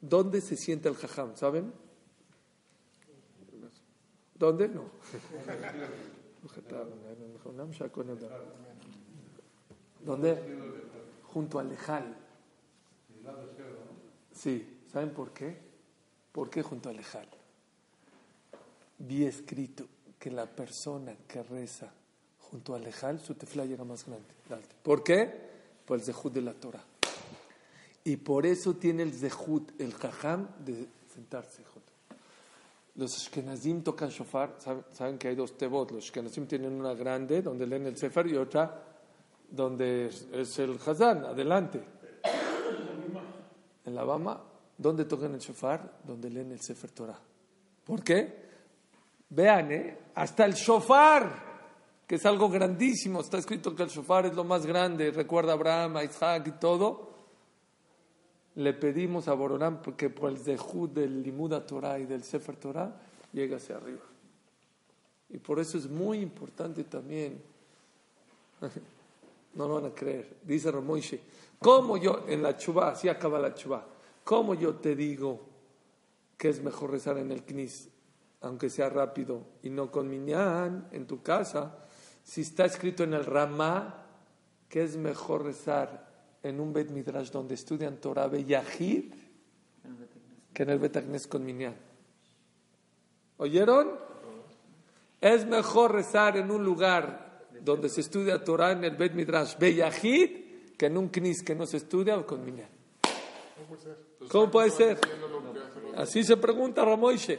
[0.00, 1.36] ¿Dónde se siente el jajam?
[1.36, 1.70] ¿Saben?
[4.38, 4.68] ¿Dónde?
[4.68, 4.84] No.
[10.02, 10.38] ¿Dónde?
[11.34, 12.16] Junto al lejal.
[14.32, 15.58] Sí, ¿saben por qué?
[16.32, 17.28] ¿Por qué junto al lejal?
[18.98, 19.84] Vi escrito
[20.18, 21.92] que la persona que reza
[22.38, 24.28] junto al lejal, su tefla llega más grande.
[24.82, 25.52] ¿Por qué?
[25.84, 26.82] por el zehut de la Torah.
[28.04, 31.92] Y por eso tiene el zehut, el jajam, de sentarse junto.
[32.96, 34.56] Los Ashkenazim tocan shofar,
[34.92, 35.90] saben, que hay dos tebot.
[35.90, 38.93] Los Ashkenazim tienen una grande donde leen el sefer y otra
[39.54, 41.82] donde es el hazán, adelante.
[43.84, 44.42] En la Bama,
[44.76, 46.00] ¿dónde tocan el shofar?
[46.04, 47.18] Donde leen el sefer Torah.
[47.84, 48.44] ¿Por qué?
[49.30, 49.98] Vean, ¿eh?
[50.14, 51.54] hasta el shofar
[52.06, 53.20] que es algo grandísimo.
[53.20, 55.10] Está escrito que el shofar es lo más grande.
[55.10, 57.12] Recuerda a Abraham, a Isaac y todo.
[58.56, 62.94] Le pedimos a Bororán que por el zehut del Limuda Torah y del Sefer Torah
[63.32, 64.02] llegue hacia arriba.
[65.30, 67.42] Y por eso es muy importante también.
[69.54, 70.38] No lo van a creer.
[70.42, 71.20] Dice Ramoishe,
[71.58, 73.86] ¿cómo yo, en la chuba, así acaba la chuba,
[74.24, 75.40] cómo yo te digo
[76.36, 77.88] que es mejor rezar en el knis,
[78.40, 81.78] aunque sea rápido, y no con minyan en tu casa?
[82.22, 84.02] Si está escrito en el Ramá
[84.68, 86.12] que es mejor rezar
[86.42, 89.14] en un Bet Midrash donde estudian Torah Yahid
[90.52, 91.74] que en el Bet con Minyan.
[93.38, 93.92] ¿Oyeron?
[95.20, 97.23] Es mejor rezar en un lugar
[97.64, 100.44] donde se estudia Torah en el Bet Midrash Yahid
[100.76, 102.68] que en un Knis que no se estudia con Minyan.
[104.28, 104.98] ¿Cómo puede ser?
[105.96, 107.38] Así se pregunta Ramoishe.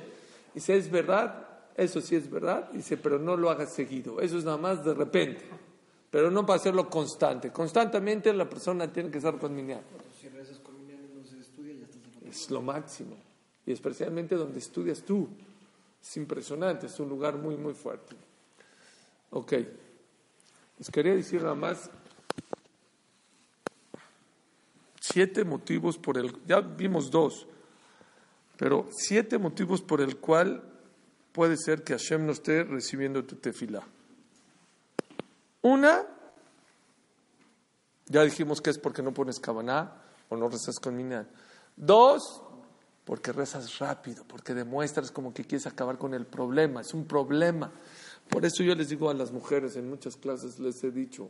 [0.54, 4.22] Y si es verdad, eso sí es verdad, dice, pero no lo hagas seguido.
[4.22, 5.44] Eso es nada más de repente.
[6.10, 7.52] Pero no para hacerlo constante.
[7.52, 9.82] Constantemente la persona tiene que estar con minyan.
[12.30, 13.18] Es lo máximo.
[13.66, 15.28] Y especialmente donde estudias tú.
[16.02, 18.16] Es impresionante, es un lugar muy, muy fuerte.
[19.32, 19.54] Ok.
[20.78, 21.90] Les quería decir nada más
[25.00, 26.36] siete motivos por el...
[26.46, 27.48] Ya vimos dos,
[28.58, 30.64] pero siete motivos por el cual
[31.32, 33.84] puede ser que Hashem no esté recibiendo tu tefila.
[35.62, 36.06] Una,
[38.08, 39.94] ya dijimos que es porque no pones kabaná
[40.30, 41.28] o no rezas con minyan.
[41.76, 42.42] Dos,
[43.04, 47.72] porque rezas rápido, porque demuestras como que quieres acabar con el problema, es un problema.
[48.30, 51.30] Por eso yo les digo a las mujeres en muchas clases, les he dicho,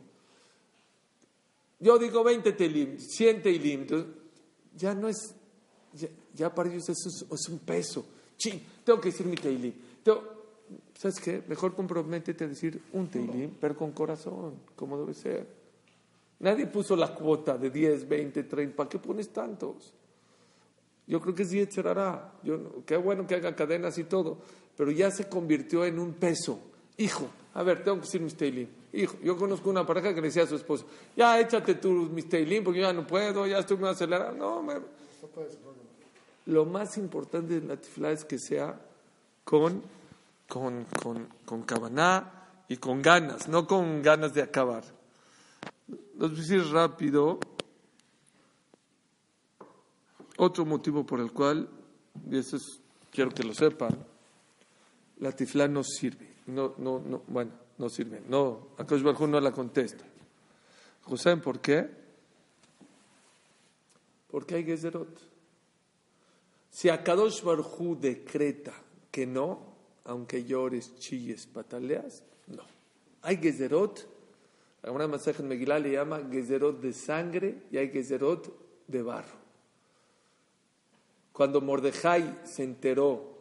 [1.78, 3.86] yo digo 20 telim, 100 telim,
[4.74, 5.34] ya no es,
[6.34, 8.06] ya, para ellos es, un peso.
[8.36, 9.74] Sí, tengo que decir mi telim.
[10.94, 11.42] ¿Sabes qué?
[11.46, 15.46] Mejor comprométete a decir un teilim, pero con corazón, como debe ser.
[16.38, 18.76] Nadie puso la cuota de 10, 20, 30.
[18.76, 19.92] ¿Para qué pones tantos?
[21.06, 21.68] Yo creo que es 10
[22.42, 24.38] Yo, qué bueno que haga cadenas y todo,
[24.76, 26.60] pero ya se convirtió en un peso.
[26.98, 28.68] Hijo, a ver, tengo que decir mis teilim.
[28.92, 32.28] Hijo, yo conozco una pareja que le decía a su esposo, ya échate tú mis
[32.28, 34.34] teilim porque yo ya no puedo, ya estoy muy acelerado.
[34.34, 34.74] No, me...
[36.46, 38.80] lo más importante de la tefilá es que sea
[39.44, 39.82] con,
[40.48, 44.84] con, con, con cabaná y con ganas, no con ganas de acabar.
[46.18, 47.38] Los voy a decir rápido
[50.38, 51.68] otro motivo por el cual,
[52.30, 52.80] y eso es,
[53.10, 53.96] quiero que lo sepan,
[55.18, 56.35] la tifla no sirve.
[56.46, 58.22] No, no, no, bueno, no sirve.
[58.28, 60.04] No, Akash Barjú no la contesta.
[61.16, 61.88] ¿Saben por qué?
[64.28, 65.20] Porque hay Gezerot.
[66.70, 68.74] Si Akadosh Barjú decreta
[69.10, 69.60] que no,
[70.04, 72.62] aunque llores, chilles, pataleas, no.
[73.22, 74.06] Hay Gezerot,
[74.82, 78.52] alguna masaje en Megillah le llama Gezerot de sangre y hay Gezerot
[78.86, 79.46] de barro.
[81.32, 83.36] Cuando Mordejai se enteró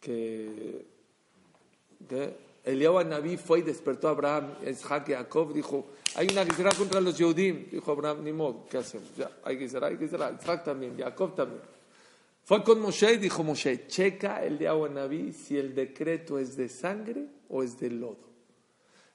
[0.00, 0.91] que
[2.64, 7.00] Eliyahu Naví fue y despertó a Abraham, Isaac y Jacob, dijo, hay una guerra contra
[7.00, 7.70] los Yehudim.
[7.70, 9.08] Dijo Abraham, ni modo, ¿qué hacemos?
[9.16, 11.62] Ya, hay ser, hay ser, Isaac también, Jacob también.
[12.44, 16.68] Fue con Moshe y dijo Moshe, checa el de Naví si el decreto es de
[16.68, 18.32] sangre o es de lodo.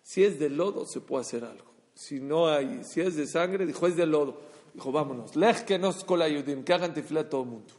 [0.01, 1.71] Si es de lodo, se puede hacer algo.
[1.93, 4.41] Si no hay, si es de sangre, dijo, es de lodo.
[4.73, 7.73] Dijo, vámonos, lej que nos con la Yehudim, que hagan tefila todo el mundo.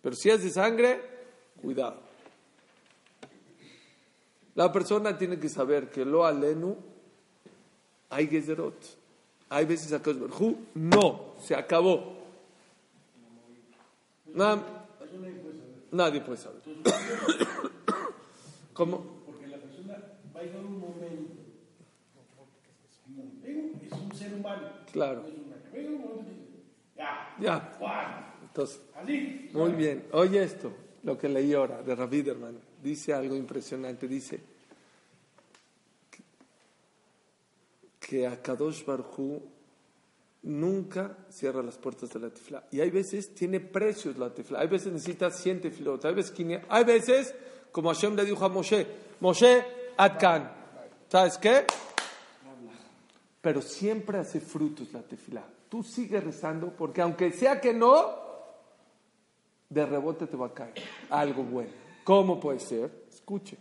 [0.00, 1.00] Pero si es de sangre,
[1.60, 2.07] cuidado.
[4.58, 6.76] La persona tiene que saber que lo alenu
[8.10, 8.74] hay gezerot.
[9.50, 10.02] Hay veces a
[10.74, 12.16] no, se acabó.
[15.92, 16.60] nadie puede saber.
[18.72, 19.22] ¿Cómo?
[19.26, 19.96] Porque la persona
[20.34, 21.34] va a llegar un momento.
[23.44, 24.70] Es un ser humano.
[24.90, 25.24] Claro.
[26.96, 27.36] Ya.
[27.38, 28.34] Ya.
[28.42, 28.80] Entonces,
[29.52, 30.08] muy bien.
[30.10, 30.72] Oye esto,
[31.04, 32.67] lo que leí ahora de Raviderman.
[32.82, 34.06] Dice algo impresionante.
[34.08, 34.40] Dice
[38.00, 39.42] que a Kadosh Barhu
[40.42, 42.64] nunca cierra las puertas de la tifla.
[42.70, 44.60] Y hay veces tiene precios la tifla.
[44.60, 46.04] Hay veces necesita 100 tiflot.
[46.04, 46.34] Hay veces,
[46.68, 47.34] hay veces,
[47.72, 48.86] como Hashem le dijo a Moshe,
[49.20, 49.64] Moshe,
[49.96, 50.52] Adkan.
[51.08, 51.64] ¿Sabes qué?
[53.40, 55.44] Pero siempre hace frutos la tefila.
[55.68, 58.14] Tú sigues rezando porque aunque sea que no,
[59.68, 60.74] de rebote te va a caer
[61.10, 61.87] algo bueno.
[62.08, 62.90] ¿Cómo puede ser?
[63.12, 63.58] Escuche.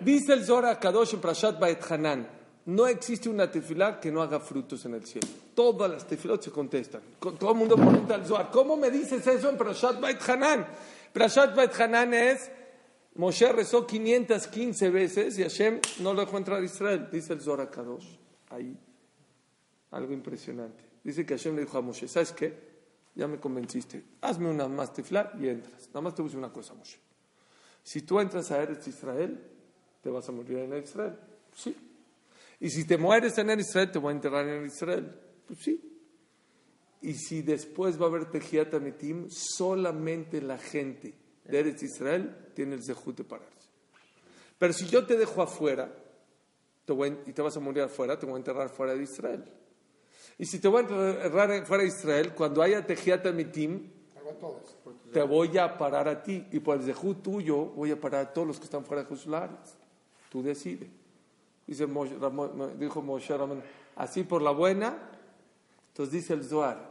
[0.00, 2.24] Dice el Zohar Kadosh en Prashat Bait Hanan,
[2.66, 5.26] no existe una tefilá que no haga frutos en el cielo.
[5.56, 7.02] Todas las tefilot se contestan.
[7.18, 10.68] Todo el mundo pregunta al Zohar, ¿cómo me dices eso en Prashat Bait Hanan?
[11.12, 12.48] Prashat Bait Hanan es,
[13.16, 17.08] Moshe rezó 515 veces y Hashem no lo dejó entrar a Israel.
[17.10, 18.06] Dice el Zohar Kadosh.
[18.50, 18.78] Ahí,
[19.90, 20.84] algo impresionante.
[21.02, 22.69] Dice que Hashem le dijo a Moshe, ¿sabes qué?
[23.14, 25.88] Ya me convenciste, hazme una más tefla y entras.
[25.88, 26.98] Nada más te decir una cosa, Moshe.
[27.82, 29.40] Si tú entras a Eretz Israel,
[30.02, 31.16] te vas a morir en Israel.
[31.54, 31.76] Sí.
[32.60, 35.14] Y si te mueres en Israel, te voy a enterrar en Israel.
[35.46, 35.80] Pues sí.
[37.02, 42.74] Y si después va a haber Tejiat Amitim, solamente la gente de Eretz Israel tiene
[42.74, 43.68] el zehut de pararse.
[44.58, 45.90] Pero si yo te dejo afuera
[46.90, 49.44] te voy y te vas a morir afuera, te voy a enterrar fuera de Israel.
[50.40, 53.90] Y si te voy a enterrar fuera de Israel, cuando haya Tejiat Amitim,
[55.12, 56.46] te voy a parar a ti.
[56.50, 59.08] Y por el Zehú tuyo, voy a parar a todos los que están fuera de
[59.08, 59.50] Jerusalén.
[60.30, 60.88] Tú decides.
[61.66, 61.86] Dice
[62.78, 63.62] dijo Moshe Ramón,
[63.96, 64.96] así por la buena.
[65.88, 66.90] Entonces dice el Zohar,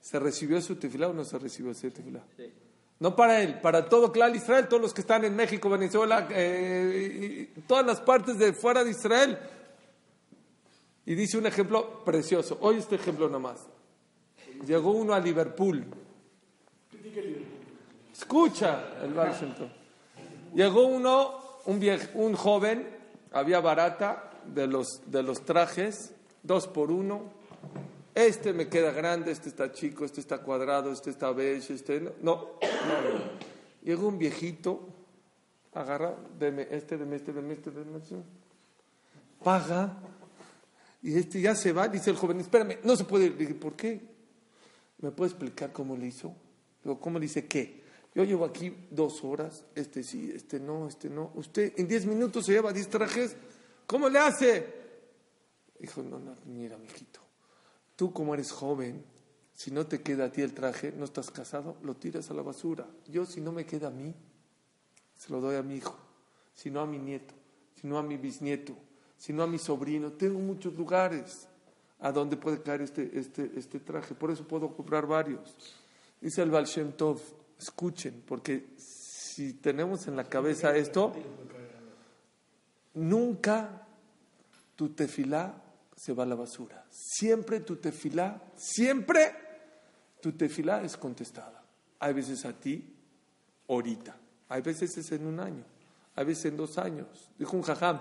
[0.00, 2.22] ¿se recibió su tefilá o no se recibió su tefilá?
[3.00, 7.52] No para él, para todo Clal Israel, todos los que están en México, Venezuela, eh,
[7.66, 9.36] todas las partes de fuera de Israel,
[11.08, 12.58] y dice un ejemplo precioso.
[12.60, 13.66] Hoy este ejemplo nomás.
[14.66, 15.86] Llegó uno a Liverpool.
[18.12, 19.72] Escucha el Washington.
[20.54, 22.86] Llegó uno, un, un joven,
[23.32, 27.32] había barata de los, de los trajes, dos por uno.
[28.14, 32.12] Este me queda grande, este está chico, este está cuadrado, este está beige, este no.
[32.20, 32.48] no,
[33.82, 34.86] Llegó un viejito,
[35.72, 38.16] agarra, deme este, deme este, deme este, deme este.
[39.42, 39.96] Paga
[41.02, 43.36] y este ya se va, dice el joven, espérame, no se puede ir.
[43.36, 44.00] Dije, ¿por qué?
[45.00, 46.34] ¿Me puede explicar cómo le hizo?
[46.82, 47.82] Digo, ¿cómo le dice qué?
[48.14, 51.30] Yo llevo aquí dos horas, este sí, este no, este no.
[51.34, 53.36] Usted en diez minutos se lleva diez trajes,
[53.86, 54.66] ¿cómo le hace?
[55.78, 57.20] Dijo, no, no, mira, mijito,
[57.94, 59.04] tú como eres joven,
[59.54, 62.42] si no te queda a ti el traje, no estás casado, lo tiras a la
[62.42, 62.88] basura.
[63.06, 64.14] Yo si no me queda a mí,
[65.16, 65.96] se lo doy a mi hijo,
[66.54, 67.34] si no a mi nieto,
[67.80, 68.74] si no a mi bisnieto
[69.18, 70.12] sino a mi sobrino.
[70.12, 71.48] Tengo muchos lugares
[72.00, 74.14] a donde puede caer este, este, este traje.
[74.14, 75.76] Por eso puedo comprar varios.
[76.20, 76.66] Dice el Baal
[76.96, 77.20] Tov,
[77.58, 81.12] escuchen, porque si tenemos en la cabeza esto,
[82.94, 83.86] nunca
[84.74, 85.62] tu tefilá
[85.96, 86.86] se va a la basura.
[86.90, 89.32] Siempre tu tefilá, siempre
[90.20, 91.64] tu tefilá es contestada.
[92.00, 92.94] Hay veces a ti,
[93.68, 94.16] ahorita.
[94.48, 95.64] Hay veces es en un año.
[96.18, 97.06] Hay veces en dos años.
[97.38, 98.00] Dijo un jajam.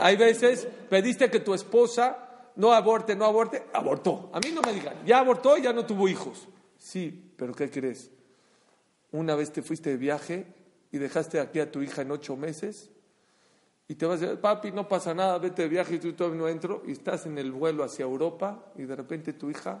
[0.00, 4.28] Hay veces pediste que tu esposa no aborte, no aborte, abortó.
[4.34, 6.46] A mí no me digan, ya abortó y ya no tuvo hijos.
[6.76, 8.10] Sí, pero ¿qué crees?
[9.12, 10.46] Una vez te fuiste de viaje
[10.90, 12.90] y dejaste aquí a tu hija en ocho meses
[13.88, 16.38] y te vas a decir, papi, no pasa nada, vete de viaje y tú todavía
[16.38, 19.80] no entro y estás en el vuelo hacia Europa y de repente tu hija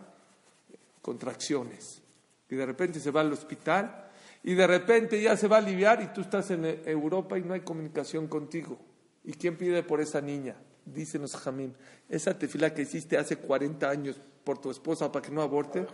[1.02, 2.00] contracciones
[2.48, 4.08] y de repente se va al hospital
[4.44, 7.42] y de repente ya se va a aliviar y tú estás en eh, Europa y
[7.42, 8.78] no hay comunicación contigo.
[9.24, 10.56] ¿Y quién pide por esa niña?
[10.84, 11.74] Dícenos Jamín,
[12.08, 15.86] esa tefila que hiciste hace 40 años por tu esposa para que no aborte,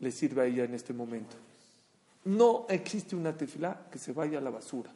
[0.00, 1.36] le sirve a ella en este momento.
[2.24, 4.90] No existe una tefila que se vaya a la basura.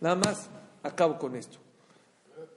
[0.00, 0.48] Nada más,
[0.82, 1.58] acabo con esto.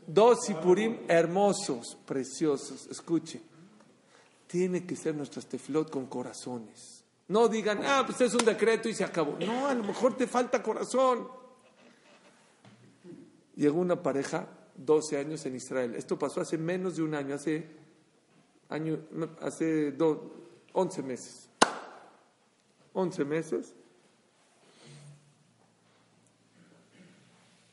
[0.08, 2.88] Dos sipurim hermosos, preciosos.
[2.88, 3.44] Escuchen,
[4.48, 7.05] tiene que ser nuestras tefilot con corazones.
[7.28, 9.36] No digan, ah, pues es un decreto y se acabó.
[9.40, 11.28] No, a lo mejor te falta corazón.
[13.56, 15.96] Llegó una pareja, 12 años en Israel.
[15.96, 17.68] Esto pasó hace menos de un año, hace,
[18.70, 19.00] año,
[19.42, 20.34] hace do-
[20.74, 21.50] 11 meses.
[22.94, 23.74] 11 meses.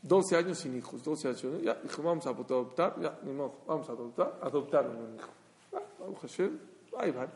[0.03, 1.43] 12 años sin hijos, 12 años.
[1.63, 5.29] Ya, dijo, vamos a adoptar, ya, ni modo, vamos a adoptar, adoptaron un hijo.
[5.75, 6.59] Ah, Baruch Hashem,
[6.99, 7.29] ahí van.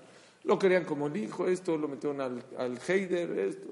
[0.46, 3.68] Lo querían como el hijo, esto, lo metieron al, al Heider, esto.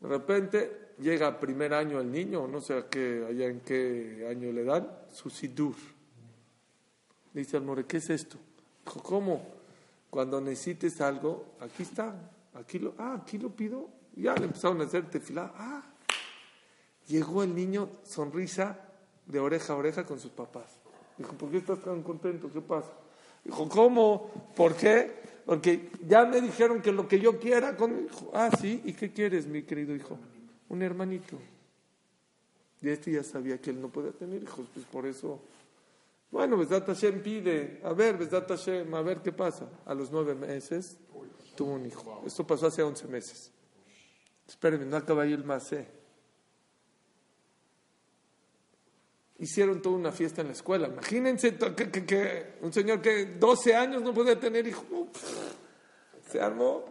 [0.00, 4.52] De repente llega primer año el niño, no sé a qué, allá en qué año
[4.52, 5.74] le dan, su sidur.
[7.34, 8.38] Dice al more, ¿qué es esto?
[8.84, 9.44] Dijo, ¿cómo?
[10.10, 12.14] Cuando necesites algo, aquí está,
[12.54, 13.88] aquí lo, ah, aquí lo pido.
[14.14, 15.52] Ya le empezaron a hacer tefilá.
[15.56, 15.82] Ah,
[17.08, 18.78] llegó el niño, sonrisa
[19.26, 20.78] de oreja a oreja con sus papás.
[21.18, 22.48] Dijo, ¿por qué estás tan contento?
[22.52, 22.92] ¿Qué pasa?
[23.46, 24.52] Dijo, ¿cómo?
[24.56, 25.12] ¿Por qué?
[25.44, 28.32] Porque ya me dijeron que lo que yo quiera con mi hijo.
[28.34, 30.18] Ah, sí, ¿y qué quieres, mi querido hijo?
[30.68, 31.38] Un hermanito.
[32.82, 35.40] Y este ya sabía que él no podía tener hijos, pues por eso.
[36.32, 39.68] Bueno, Besdat Hashem pide, a ver, Besdat Hashem, a ver qué pasa.
[39.84, 40.98] A los nueve meses
[41.54, 42.22] tuvo un hijo.
[42.26, 43.52] Esto pasó hace once meses.
[44.48, 45.86] Espérenme, no acaba ahí el macé.
[49.38, 50.88] Hicieron toda una fiesta en la escuela.
[50.88, 55.08] Imagínense que, un señor que 12 años no podía tener hijo.
[56.30, 56.84] Se armó.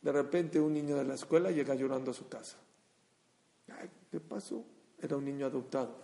[0.00, 2.56] De repente un niño de la escuela llega llorando a su casa.
[4.10, 4.64] ¿Qué pasó?
[5.00, 5.94] Era un niño adoptado.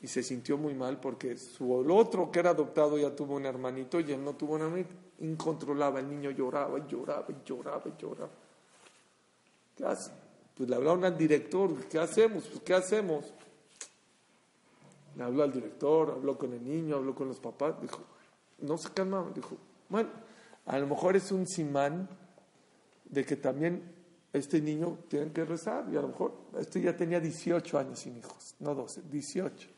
[0.00, 3.46] Y se sintió muy mal porque su el otro que era adoptado ya tuvo un
[3.46, 4.94] hermanito y él no tuvo un hermanito.
[5.20, 8.32] Incontrolaba, el niño lloraba y lloraba y lloraba y lloraba.
[9.76, 10.10] ¿Qué hace?
[10.56, 12.44] Pues le hablaron al director, ¿qué hacemos?
[12.44, 13.32] Pues ¿qué hacemos?
[15.16, 18.02] Le habló al director, habló con el niño, habló con los papás, dijo,
[18.58, 19.56] no se calmaba, dijo,
[19.88, 20.10] bueno,
[20.66, 22.08] a lo mejor es un simán
[23.04, 23.92] de que también
[24.32, 28.16] este niño tiene que rezar, y a lo mejor este ya tenía 18 años sin
[28.16, 29.68] hijos, no 12, 18.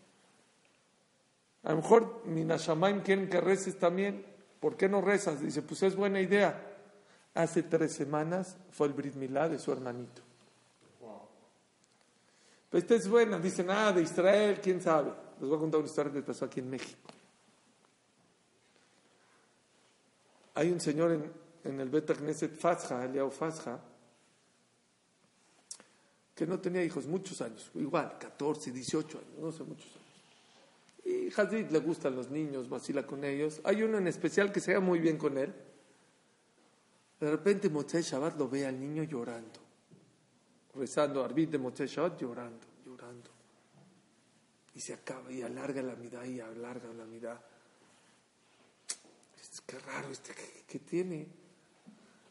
[1.65, 4.25] A lo mejor Minashamaim quieren que reces también,
[4.61, 5.41] ¿por qué no rezas?
[5.41, 6.71] Dice, pues es buena idea.
[7.35, 10.23] Hace tres semanas fue el Brit Milá de su hermanito.
[12.71, 15.24] Pero esta es buena, dicen, ah, de Israel, quién sabe.
[15.41, 17.11] Les voy a contar una historia que pasó aquí en México.
[20.55, 21.33] Hay un señor en,
[21.65, 23.81] en el Beta Knesset Fasja, Eliao Fasja,
[26.35, 30.05] que no tenía hijos muchos años, igual, 14, 18 años, no sé, muchos años.
[31.05, 33.61] Y Hazid le gustan los niños, vacila con ellos.
[33.65, 35.53] Hay uno en especial que se va muy bien con él.
[37.21, 39.65] De repente Motzei Shabbat lo ve al niño llorando
[40.77, 42.74] rezando Arbit de Motzei Shabbat, llorando.
[44.75, 47.39] Y se acaba y alarga la mitad y alarga la mitad.
[49.67, 50.35] Que raro este
[50.67, 51.27] que tiene.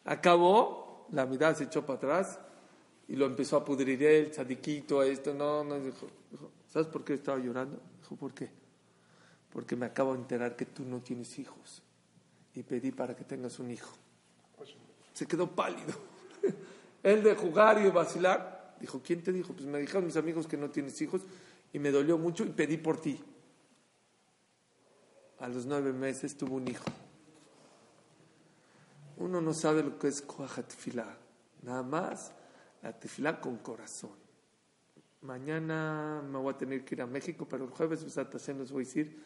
[0.06, 2.40] Acabó, la mitad se echó para atrás
[3.08, 7.14] y lo empezó a pudrir él, tzadiquito, esto, no, no, dijo, dijo, ¿sabes por qué
[7.14, 7.80] estaba llorando?
[8.02, 8.50] Dijo, ¿por qué?
[9.52, 11.84] Porque me acabo de enterar que tú no tienes hijos
[12.56, 13.94] y pedí para que tengas un hijo.
[15.14, 15.94] Se quedó pálido.
[17.04, 19.54] Él de jugar y de vacilar, dijo, ¿quién te dijo?
[19.54, 21.22] Pues me dijeron mis amigos que no tienes hijos
[21.74, 23.20] y me dolió mucho y pedí por ti.
[25.40, 26.86] A los nueve meses tuvo un hijo.
[29.18, 30.24] Uno no sabe lo que es
[30.68, 31.18] Tefilá.
[31.64, 32.32] Nada más
[32.82, 34.12] la tefilá con corazón.
[35.22, 38.84] Mañana me voy a tener que ir a México, pero el jueves Hashem les voy
[38.84, 39.24] a decir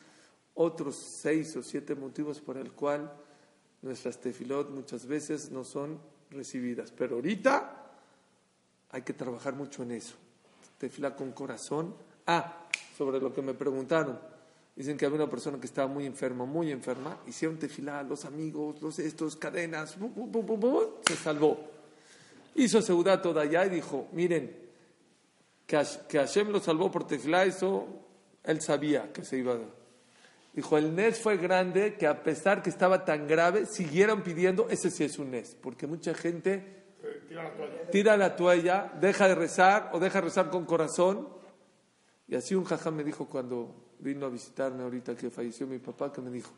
[0.54, 3.12] otros seis o siete motivos por el cual
[3.82, 6.92] nuestras tefilot muchas veces no son recibidas.
[6.92, 7.92] Pero ahorita
[8.92, 10.16] hay que trabajar mucho en eso.
[10.78, 11.96] Tefila con corazón.
[12.28, 12.68] Ah,
[12.98, 14.20] sobre lo que me preguntaron.
[14.76, 17.18] Dicen que había una persona que estaba muy enferma, muy enferma.
[17.26, 21.58] Hicieron tefilá, los amigos, los estos, cadenas, bu, bu, bu, se salvó.
[22.54, 24.56] Hizo seudá toda allá y dijo, miren,
[25.66, 27.88] que, que Hashem lo salvó por tefilá, eso
[28.44, 29.78] él sabía que se iba a dar.
[30.54, 34.90] Dijo, el Nes fue grande que a pesar que estaba tan grave, siguieron pidiendo, ese
[34.90, 36.78] sí es un Nes, porque mucha gente
[37.92, 41.37] tira la toalla, deja de rezar o deja de rezar con corazón.
[42.28, 46.12] Y así un jajá me dijo cuando vino a visitarme ahorita que falleció mi papá,
[46.12, 46.52] que me dijo,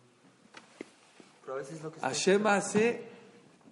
[1.41, 3.07] Pero a veces lo que Hashem hace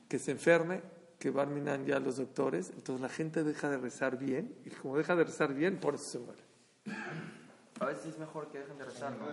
[0.07, 0.81] que se enferme,
[1.19, 5.15] que barminan ya los doctores, entonces la gente deja de rezar bien, y como deja
[5.15, 6.41] de rezar bien, por eso se muere.
[7.79, 9.27] A veces es mejor que dejen de rezar, ¿no?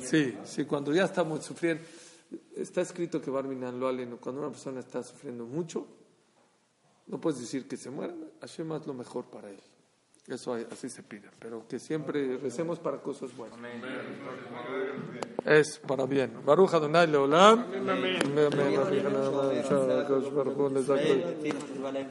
[0.00, 1.82] Sí, sí, cuando ya estamos sufriendo,
[2.54, 5.86] está escrito que Barminan lo aleno, cuando una persona está sufriendo mucho,
[7.06, 9.60] no puedes decir que se muera, Hashem haz lo mejor para él.
[10.30, 13.58] Eso así se pide, pero que siempre recemos para cosas buenas.
[15.44, 16.30] Es para bien.
[16.44, 17.66] Baruch Adonai Leolam.